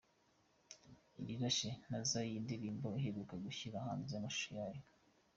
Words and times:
Irirashe 1.19 1.69
nezaa’ 1.89 2.21
niyo 2.25 2.39
ndirimbo 2.45 2.87
aheruka 2.97 3.33
gushyira 3.45 3.85
hanze 3.85 4.11
amashusho 4.15 4.51
yayo. 4.59 4.83